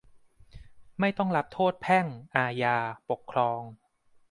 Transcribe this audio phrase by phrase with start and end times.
[0.99, 2.05] ไม่ต้องรับโทษแพ่ง
[2.35, 2.77] อาญา
[3.09, 3.61] ปกครอง